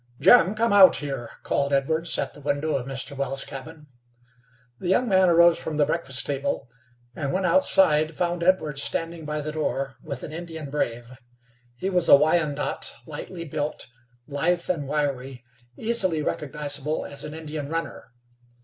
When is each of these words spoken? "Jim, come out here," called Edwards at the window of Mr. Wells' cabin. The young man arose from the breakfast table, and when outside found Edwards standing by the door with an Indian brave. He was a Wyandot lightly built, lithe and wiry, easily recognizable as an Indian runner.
"Jim, 0.19 0.55
come 0.55 0.73
out 0.73 0.95
here," 0.95 1.29
called 1.43 1.71
Edwards 1.71 2.17
at 2.17 2.33
the 2.33 2.41
window 2.41 2.73
of 2.75 2.87
Mr. 2.87 3.15
Wells' 3.15 3.45
cabin. 3.45 3.85
The 4.79 4.87
young 4.87 5.07
man 5.07 5.29
arose 5.29 5.59
from 5.59 5.75
the 5.75 5.85
breakfast 5.85 6.25
table, 6.25 6.67
and 7.15 7.31
when 7.31 7.45
outside 7.45 8.17
found 8.17 8.41
Edwards 8.41 8.81
standing 8.81 9.25
by 9.25 9.41
the 9.41 9.51
door 9.51 9.97
with 10.01 10.23
an 10.23 10.31
Indian 10.33 10.71
brave. 10.71 11.11
He 11.75 11.91
was 11.91 12.09
a 12.09 12.15
Wyandot 12.15 12.91
lightly 13.05 13.45
built, 13.45 13.89
lithe 14.27 14.67
and 14.71 14.87
wiry, 14.87 15.43
easily 15.77 16.23
recognizable 16.23 17.05
as 17.05 17.23
an 17.23 17.35
Indian 17.35 17.69
runner. 17.69 18.11